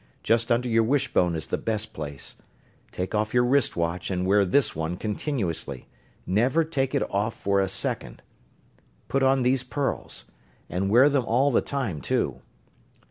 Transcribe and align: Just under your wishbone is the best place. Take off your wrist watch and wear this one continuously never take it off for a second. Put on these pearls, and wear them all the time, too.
Just 0.23 0.51
under 0.51 0.67
your 0.67 0.81
wishbone 0.81 1.35
is 1.35 1.45
the 1.45 1.59
best 1.59 1.93
place. 1.93 2.33
Take 2.91 3.13
off 3.13 3.35
your 3.35 3.45
wrist 3.45 3.75
watch 3.77 4.09
and 4.09 4.25
wear 4.25 4.45
this 4.45 4.75
one 4.75 4.97
continuously 4.97 5.87
never 6.25 6.63
take 6.63 6.95
it 6.95 7.07
off 7.13 7.35
for 7.35 7.59
a 7.61 7.69
second. 7.69 8.23
Put 9.09 9.21
on 9.21 9.43
these 9.43 9.61
pearls, 9.61 10.25
and 10.67 10.89
wear 10.89 11.07
them 11.07 11.25
all 11.25 11.51
the 11.51 11.61
time, 11.61 12.01
too. 12.01 12.41